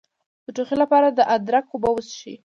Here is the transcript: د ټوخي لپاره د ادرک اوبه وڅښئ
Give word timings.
د 0.45 0.47
ټوخي 0.55 0.75
لپاره 0.83 1.07
د 1.11 1.19
ادرک 1.35 1.65
اوبه 1.71 1.89
وڅښئ 1.91 2.35